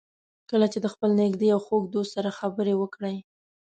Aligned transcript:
کله 0.49 0.67
چې 0.73 0.79
د 0.81 0.87
خپل 0.93 1.09
نږدې 1.21 1.47
او 1.55 1.59
خوږ 1.65 1.83
دوست 1.93 2.11
سره 2.15 2.35
خبرې 2.39 2.73
وکړئ. 2.77 3.15